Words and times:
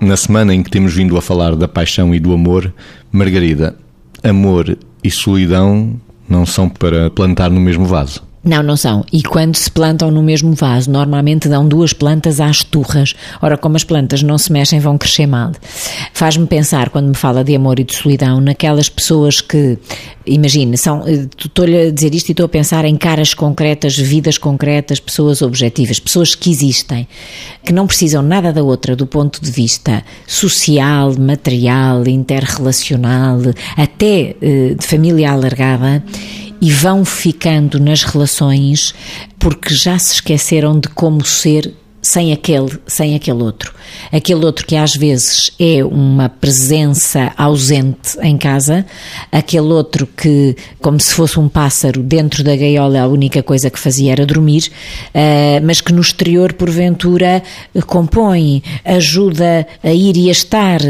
Na 0.00 0.16
semana 0.16 0.54
em 0.54 0.62
que 0.62 0.70
temos 0.70 0.94
vindo 0.94 1.16
a 1.16 1.22
falar 1.22 1.56
da 1.56 1.66
paixão 1.66 2.14
e 2.14 2.20
do 2.20 2.32
amor, 2.32 2.72
Margarida, 3.10 3.76
amor 4.22 4.78
e 5.02 5.10
solidão 5.10 6.00
não 6.28 6.46
são 6.46 6.68
para 6.68 7.10
plantar 7.10 7.50
no 7.50 7.60
mesmo 7.60 7.84
vaso. 7.84 8.27
Não, 8.44 8.62
não 8.62 8.76
são. 8.76 9.04
E 9.12 9.22
quando 9.22 9.56
se 9.56 9.70
plantam 9.70 10.10
no 10.10 10.22
mesmo 10.22 10.52
vaso, 10.52 10.90
normalmente 10.90 11.48
dão 11.48 11.66
duas 11.66 11.92
plantas 11.92 12.40
às 12.40 12.62
turras. 12.62 13.14
Ora, 13.42 13.58
como 13.58 13.76
as 13.76 13.82
plantas 13.82 14.22
não 14.22 14.38
se 14.38 14.52
mexem, 14.52 14.78
vão 14.78 14.96
crescer 14.96 15.26
mal. 15.26 15.50
Faz-me 16.14 16.46
pensar, 16.46 16.90
quando 16.90 17.08
me 17.08 17.14
fala 17.14 17.42
de 17.42 17.54
amor 17.54 17.80
e 17.80 17.84
de 17.84 17.94
solidão, 17.94 18.40
naquelas 18.40 18.88
pessoas 18.88 19.40
que, 19.40 19.76
imagina, 20.24 20.76
são, 20.76 21.02
estou-lhe 21.08 21.88
a 21.88 21.90
dizer 21.90 22.14
isto 22.14 22.28
e 22.28 22.32
estou 22.32 22.46
a 22.46 22.48
pensar 22.48 22.84
em 22.84 22.96
caras 22.96 23.34
concretas, 23.34 23.98
vidas 23.98 24.38
concretas, 24.38 25.00
pessoas 25.00 25.42
objetivas, 25.42 25.98
pessoas 25.98 26.36
que 26.36 26.48
existem, 26.48 27.08
que 27.64 27.72
não 27.72 27.88
precisam 27.88 28.22
nada 28.22 28.52
da 28.52 28.62
outra 28.62 28.94
do 28.94 29.06
ponto 29.06 29.42
de 29.42 29.50
vista 29.50 30.04
social, 30.26 31.12
material, 31.18 32.06
interrelacional, 32.06 33.40
até 33.76 34.36
eh, 34.40 34.74
de 34.78 34.86
família 34.86 35.32
alargada 35.32 36.04
e 36.60 36.70
vão 36.70 37.04
ficando 37.04 37.78
nas 37.78 38.02
relações 38.02 38.94
porque 39.38 39.74
já 39.74 39.98
se 39.98 40.14
esqueceram 40.14 40.78
de 40.78 40.88
como 40.88 41.24
ser 41.24 41.74
sem 42.00 42.32
aquele, 42.32 42.78
sem 42.86 43.14
aquele 43.14 43.42
outro. 43.42 43.74
Aquele 44.12 44.44
outro 44.44 44.66
que 44.66 44.76
às 44.76 44.94
vezes 44.94 45.50
é 45.58 45.84
uma 45.84 46.28
presença 46.28 47.32
ausente 47.36 48.18
em 48.22 48.38
casa, 48.38 48.86
aquele 49.32 49.66
outro 49.66 50.06
que, 50.06 50.56
como 50.80 51.00
se 51.00 51.12
fosse 51.12 51.40
um 51.40 51.48
pássaro 51.48 52.02
dentro 52.02 52.44
da 52.44 52.54
gaiola, 52.54 53.00
a 53.00 53.08
única 53.08 53.42
coisa 53.42 53.68
que 53.68 53.78
fazia 53.78 54.12
era 54.12 54.24
dormir, 54.24 54.70
uh, 55.14 55.64
mas 55.64 55.80
que 55.80 55.92
no 55.92 56.00
exterior, 56.00 56.52
porventura, 56.52 57.42
compõe, 57.86 58.62
ajuda 58.84 59.66
a 59.82 59.92
ir 59.92 60.16
e 60.16 60.28
a 60.28 60.32
estar, 60.32 60.80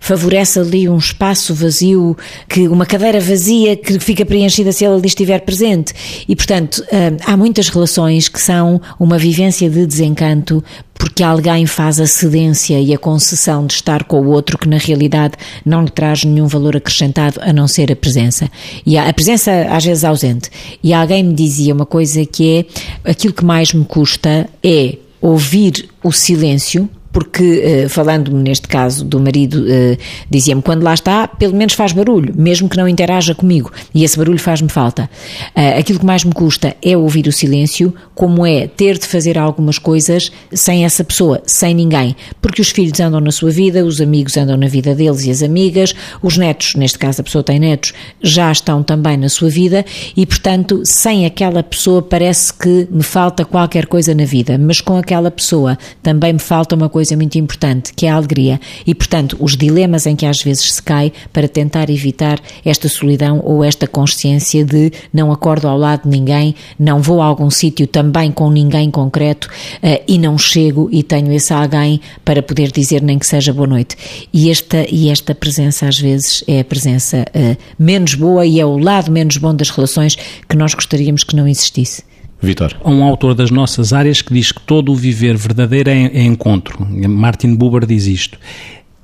favorece 0.00 0.58
ali 0.58 0.88
um 0.88 0.98
espaço 0.98 1.54
vazio, 1.54 2.16
que 2.48 2.66
uma 2.66 2.86
cadeira 2.86 3.20
vazia 3.20 3.76
que 3.76 3.98
fica 4.00 4.26
preenchida 4.26 4.72
se 4.72 4.84
ele 4.84 4.94
ali 4.94 5.06
estiver 5.06 5.40
presente. 5.40 5.94
E, 6.28 6.34
portanto, 6.34 6.78
uh, 6.78 7.16
há 7.24 7.36
muitas 7.36 7.68
relações 7.68 8.28
que 8.28 8.40
são 8.40 8.80
uma 8.98 9.16
vivência 9.16 9.70
de 9.70 9.86
desencanto 9.86 10.55
porque 10.94 11.22
alguém 11.22 11.66
faz 11.66 12.00
a 12.00 12.06
cedência 12.06 12.80
e 12.80 12.92
a 12.92 12.98
concessão 12.98 13.66
de 13.66 13.74
estar 13.74 14.04
com 14.04 14.20
o 14.20 14.28
outro 14.28 14.58
que 14.58 14.68
na 14.68 14.78
realidade 14.78 15.34
não 15.64 15.84
lhe 15.84 15.90
traz 15.90 16.24
nenhum 16.24 16.46
valor 16.46 16.76
acrescentado 16.76 17.40
a 17.42 17.52
não 17.52 17.68
ser 17.68 17.92
a 17.92 17.96
presença. 17.96 18.50
E 18.84 18.98
a 18.98 19.12
presença 19.12 19.52
às 19.70 19.84
vezes 19.84 20.04
ausente. 20.04 20.50
E 20.82 20.92
alguém 20.92 21.22
me 21.22 21.34
dizia 21.34 21.74
uma 21.74 21.86
coisa 21.86 22.24
que 22.24 22.66
é 23.04 23.10
aquilo 23.10 23.34
que 23.34 23.44
mais 23.44 23.72
me 23.72 23.84
custa 23.84 24.48
é 24.62 24.96
ouvir 25.20 25.88
o 26.02 26.12
silêncio 26.12 26.88
porque, 27.16 27.62
eh, 27.64 27.88
falando-me 27.88 28.42
neste 28.42 28.68
caso 28.68 29.02
do 29.02 29.18
marido, 29.18 29.64
eh, 29.66 29.96
dizia-me: 30.28 30.60
quando 30.60 30.82
lá 30.82 30.92
está, 30.92 31.26
pelo 31.26 31.56
menos 31.56 31.72
faz 31.72 31.92
barulho, 31.92 32.34
mesmo 32.36 32.68
que 32.68 32.76
não 32.76 32.86
interaja 32.86 33.34
comigo, 33.34 33.72
e 33.94 34.04
esse 34.04 34.18
barulho 34.18 34.38
faz-me 34.38 34.68
falta. 34.68 35.08
Eh, 35.54 35.78
aquilo 35.78 35.98
que 35.98 36.04
mais 36.04 36.24
me 36.24 36.32
custa 36.34 36.76
é 36.82 36.94
ouvir 36.94 37.26
o 37.26 37.32
silêncio, 37.32 37.94
como 38.14 38.44
é 38.44 38.66
ter 38.66 38.98
de 38.98 39.06
fazer 39.06 39.38
algumas 39.38 39.78
coisas 39.78 40.30
sem 40.52 40.84
essa 40.84 41.02
pessoa, 41.02 41.40
sem 41.46 41.74
ninguém, 41.74 42.14
porque 42.42 42.60
os 42.60 42.68
filhos 42.68 43.00
andam 43.00 43.18
na 43.18 43.32
sua 43.32 43.50
vida, 43.50 43.82
os 43.82 43.98
amigos 43.98 44.36
andam 44.36 44.58
na 44.58 44.68
vida 44.68 44.94
deles 44.94 45.24
e 45.24 45.30
as 45.30 45.42
amigas, 45.42 45.94
os 46.22 46.36
netos, 46.36 46.74
neste 46.74 46.98
caso 46.98 47.22
a 47.22 47.24
pessoa 47.24 47.42
tem 47.42 47.58
netos, 47.58 47.94
já 48.22 48.52
estão 48.52 48.82
também 48.82 49.16
na 49.16 49.30
sua 49.30 49.48
vida 49.48 49.86
e, 50.14 50.26
portanto, 50.26 50.82
sem 50.84 51.24
aquela 51.24 51.62
pessoa 51.62 52.02
parece 52.02 52.52
que 52.52 52.86
me 52.90 53.02
falta 53.02 53.42
qualquer 53.42 53.86
coisa 53.86 54.14
na 54.14 54.26
vida, 54.26 54.58
mas 54.58 54.82
com 54.82 54.98
aquela 54.98 55.30
pessoa 55.30 55.78
também 56.02 56.34
me 56.34 56.38
falta 56.38 56.76
uma 56.76 56.90
coisa 56.90 57.05
coisa 57.06 57.16
muito 57.16 57.38
importante, 57.38 57.92
que 57.94 58.06
é 58.06 58.10
a 58.10 58.16
alegria. 58.16 58.60
E, 58.84 58.92
portanto, 58.92 59.36
os 59.38 59.56
dilemas 59.56 60.06
em 60.06 60.16
que 60.16 60.26
às 60.26 60.42
vezes 60.42 60.74
se 60.74 60.82
cai 60.82 61.12
para 61.32 61.46
tentar 61.46 61.88
evitar 61.88 62.40
esta 62.64 62.88
solidão 62.88 63.40
ou 63.44 63.62
esta 63.62 63.86
consciência 63.86 64.64
de 64.64 64.90
não 65.12 65.30
acordo 65.30 65.68
ao 65.68 65.78
lado 65.78 66.02
de 66.02 66.08
ninguém, 66.08 66.54
não 66.76 67.00
vou 67.00 67.22
a 67.22 67.24
algum 67.24 67.48
sítio 67.48 67.86
também 67.86 68.32
com 68.32 68.50
ninguém 68.50 68.90
concreto 68.90 69.46
uh, 69.46 70.02
e 70.08 70.18
não 70.18 70.36
chego 70.36 70.88
e 70.90 71.04
tenho 71.04 71.32
esse 71.32 71.52
alguém 71.52 72.00
para 72.24 72.42
poder 72.42 72.72
dizer 72.72 73.00
nem 73.02 73.18
que 73.18 73.26
seja 73.26 73.52
boa 73.52 73.68
noite. 73.68 73.96
E 74.32 74.50
esta, 74.50 74.84
e 74.90 75.08
esta 75.08 75.32
presença 75.32 75.86
às 75.86 75.98
vezes 75.98 76.42
é 76.48 76.60
a 76.60 76.64
presença 76.64 77.24
uh, 77.28 77.56
menos 77.78 78.14
boa 78.14 78.44
e 78.44 78.58
é 78.58 78.66
o 78.66 78.78
lado 78.78 79.12
menos 79.12 79.36
bom 79.36 79.54
das 79.54 79.70
relações 79.70 80.16
que 80.48 80.56
nós 80.56 80.74
gostaríamos 80.74 81.22
que 81.22 81.36
não 81.36 81.46
existisse. 81.46 82.02
Vitor. 82.40 82.76
Um 82.84 83.02
autor 83.02 83.34
das 83.34 83.50
nossas 83.50 83.92
áreas 83.92 84.20
que 84.20 84.32
diz 84.32 84.52
que 84.52 84.60
todo 84.60 84.92
o 84.92 84.94
viver 84.94 85.36
verdadeiro 85.36 85.90
é, 85.90 86.04
é 86.06 86.22
encontro. 86.22 86.86
Martin 87.08 87.54
Buber 87.54 87.86
diz 87.86 88.06
isto. 88.06 88.38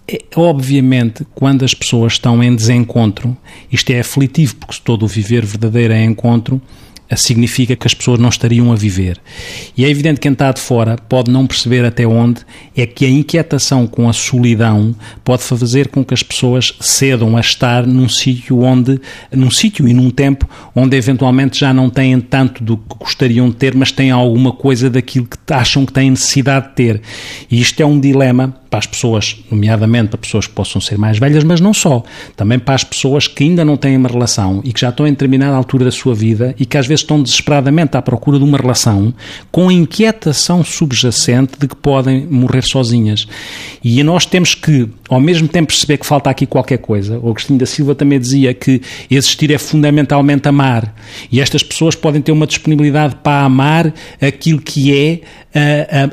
É, 0.06 0.20
obviamente, 0.36 1.26
quando 1.34 1.64
as 1.64 1.74
pessoas 1.74 2.14
estão 2.14 2.42
em 2.42 2.54
desencontro, 2.54 3.36
isto 3.70 3.90
é 3.90 4.00
aflitivo, 4.00 4.56
porque 4.56 4.74
se 4.74 4.82
todo 4.82 5.04
o 5.04 5.08
viver 5.08 5.44
verdadeiro 5.44 5.94
é 5.94 6.04
encontro, 6.04 6.60
significa 7.16 7.76
que 7.76 7.86
as 7.86 7.94
pessoas 7.94 8.18
não 8.18 8.28
estariam 8.28 8.72
a 8.72 8.76
viver. 8.76 9.20
E 9.76 9.84
é 9.84 9.88
evidente 9.88 10.16
que 10.16 10.22
quem 10.22 10.32
está 10.32 10.50
de 10.52 10.60
fora 10.60 10.96
pode 11.08 11.30
não 11.30 11.46
perceber 11.46 11.84
até 11.84 12.06
onde 12.06 12.42
é 12.76 12.86
que 12.86 13.04
a 13.04 13.08
inquietação 13.08 13.86
com 13.86 14.08
a 14.08 14.12
solidão 14.12 14.94
pode 15.24 15.42
fazer 15.42 15.88
com 15.88 16.04
que 16.04 16.14
as 16.14 16.22
pessoas 16.22 16.74
cedam 16.80 17.36
a 17.36 17.40
estar 17.40 17.86
num 17.86 18.08
sítio 18.08 18.60
onde, 18.60 19.00
num 19.30 19.50
sítio 19.50 19.86
e 19.88 19.94
num 19.94 20.10
tempo 20.10 20.48
onde 20.74 20.96
eventualmente 20.96 21.60
já 21.60 21.72
não 21.72 21.90
têm 21.90 22.20
tanto 22.20 22.62
do 22.62 22.76
que 22.76 22.96
gostariam 22.98 23.48
de 23.48 23.56
ter, 23.56 23.74
mas 23.74 23.92
têm 23.92 24.10
alguma 24.10 24.52
coisa 24.52 24.88
daquilo 24.88 25.26
que 25.26 25.52
acham 25.52 25.84
que 25.84 25.92
têm 25.92 26.10
necessidade 26.10 26.68
de 26.68 26.74
ter. 26.74 27.02
E 27.50 27.60
isto 27.60 27.80
é 27.80 27.86
um 27.86 27.98
dilema 27.98 28.54
para 28.72 28.78
as 28.78 28.86
pessoas, 28.86 29.36
nomeadamente 29.50 30.08
para 30.08 30.18
pessoas 30.18 30.46
que 30.46 30.54
possam 30.54 30.80
ser 30.80 30.96
mais 30.96 31.18
velhas, 31.18 31.44
mas 31.44 31.60
não 31.60 31.74
só. 31.74 32.02
Também 32.34 32.58
para 32.58 32.74
as 32.74 32.82
pessoas 32.82 33.28
que 33.28 33.44
ainda 33.44 33.66
não 33.66 33.76
têm 33.76 33.98
uma 33.98 34.08
relação 34.08 34.62
e 34.64 34.72
que 34.72 34.80
já 34.80 34.88
estão 34.88 35.06
em 35.06 35.10
determinada 35.10 35.54
altura 35.54 35.84
da 35.84 35.90
sua 35.90 36.14
vida 36.14 36.54
e 36.58 36.64
que 36.64 36.78
às 36.78 36.86
vezes 36.86 37.01
estão 37.02 37.22
desesperadamente 37.22 37.96
à 37.96 38.02
procura 38.02 38.38
de 38.38 38.44
uma 38.44 38.58
relação 38.58 39.12
com 39.50 39.70
inquietação 39.70 40.64
subjacente 40.64 41.52
de 41.58 41.68
que 41.68 41.76
podem 41.76 42.26
morrer 42.26 42.62
sozinhas. 42.62 43.26
E 43.82 44.02
nós 44.02 44.26
temos 44.26 44.54
que, 44.54 44.88
ao 45.08 45.20
mesmo 45.20 45.48
tempo, 45.48 45.68
perceber 45.68 45.98
que 45.98 46.06
falta 46.06 46.30
aqui 46.30 46.46
qualquer 46.46 46.78
coisa. 46.78 47.18
O 47.18 47.30
Agostinho 47.30 47.58
da 47.58 47.66
Silva 47.66 47.94
também 47.94 48.18
dizia 48.18 48.54
que 48.54 48.80
existir 49.10 49.50
é 49.50 49.58
fundamentalmente 49.58 50.48
amar. 50.48 50.94
E 51.30 51.40
estas 51.40 51.62
pessoas 51.62 51.94
podem 51.94 52.22
ter 52.22 52.32
uma 52.32 52.46
disponibilidade 52.46 53.16
para 53.22 53.44
amar 53.44 53.92
aquilo 54.20 54.60
que 54.60 54.96
é 54.96 55.20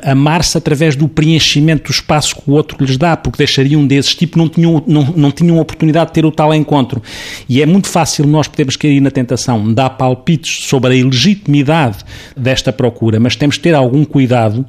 amar-se 0.04 0.56
através 0.58 0.94
do 0.94 1.08
preenchimento 1.08 1.84
do 1.84 1.90
espaço 1.90 2.36
que 2.36 2.42
o 2.50 2.52
outro 2.52 2.84
lhes 2.84 2.96
dá, 2.96 3.16
porque 3.16 3.38
deixariam 3.38 3.86
desses 3.86 4.14
tipo, 4.14 4.38
não 4.38 4.48
tinham, 4.48 4.82
não, 4.86 5.04
não 5.16 5.30
tinham 5.30 5.58
oportunidade 5.58 6.08
de 6.08 6.14
ter 6.14 6.26
o 6.26 6.30
tal 6.30 6.54
encontro. 6.54 7.02
E 7.48 7.62
é 7.62 7.66
muito 7.66 7.88
fácil 7.88 8.26
nós 8.26 8.48
podermos 8.48 8.76
cair 8.76 9.00
na 9.00 9.10
tentação 9.10 9.66
de 9.66 9.74
dar 9.74 9.90
palpites 9.90 10.66
sobre 10.66 10.79
a 10.88 10.94
ilegitimidade 10.94 11.98
desta 12.36 12.72
procura, 12.72 13.20
mas 13.20 13.36
temos 13.36 13.56
de 13.56 13.62
ter 13.62 13.74
algum 13.74 14.04
cuidado 14.04 14.64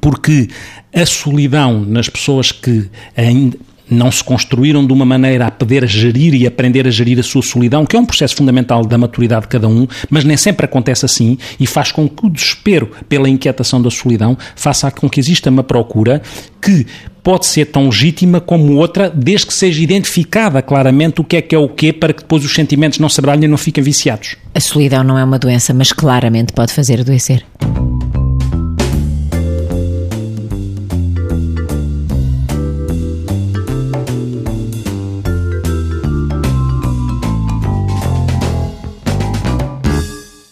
porque 0.00 0.48
a 0.92 1.06
solidão 1.06 1.80
nas 1.80 2.08
pessoas 2.08 2.50
que 2.50 2.88
ainda 3.16 3.56
não 3.90 4.10
se 4.10 4.22
construíram 4.22 4.86
de 4.86 4.92
uma 4.92 5.04
maneira 5.04 5.46
a 5.46 5.50
poder 5.50 5.86
gerir 5.86 6.34
e 6.34 6.46
aprender 6.46 6.86
a 6.86 6.90
gerir 6.90 7.18
a 7.18 7.22
sua 7.22 7.42
solidão, 7.42 7.86
que 7.86 7.96
é 7.96 8.00
um 8.00 8.04
processo 8.04 8.36
fundamental 8.36 8.84
da 8.84 8.98
maturidade 8.98 9.42
de 9.42 9.48
cada 9.48 9.68
um, 9.68 9.86
mas 10.10 10.24
nem 10.24 10.36
sempre 10.36 10.66
acontece 10.66 11.04
assim 11.04 11.38
e 11.58 11.66
faz 11.66 11.92
com 11.92 12.08
que 12.08 12.26
o 12.26 12.30
desespero 12.30 12.90
pela 13.08 13.28
inquietação 13.28 13.80
da 13.80 13.90
solidão 13.90 14.36
faça 14.54 14.90
com 14.90 15.08
que 15.08 15.20
exista 15.20 15.50
uma 15.50 15.62
procura 15.62 16.22
que 16.60 16.86
pode 17.22 17.46
ser 17.46 17.66
tão 17.66 17.86
legítima 17.86 18.40
como 18.40 18.76
outra, 18.76 19.10
desde 19.10 19.46
que 19.46 19.54
seja 19.54 19.82
identificada 19.82 20.62
claramente 20.62 21.20
o 21.20 21.24
que 21.24 21.36
é 21.36 21.42
que 21.42 21.54
é 21.54 21.58
o 21.58 21.68
quê, 21.68 21.92
para 21.92 22.12
que 22.12 22.22
depois 22.22 22.44
os 22.44 22.54
sentimentos 22.54 23.00
não 23.00 23.08
se 23.08 23.20
abralhem 23.20 23.44
e 23.44 23.48
não 23.48 23.58
fiquem 23.58 23.82
viciados. 23.82 24.36
A 24.54 24.60
solidão 24.60 25.02
não 25.02 25.18
é 25.18 25.24
uma 25.24 25.38
doença, 25.38 25.74
mas 25.74 25.92
claramente 25.92 26.52
pode 26.52 26.72
fazer 26.72 27.00
adoecer. 27.00 27.44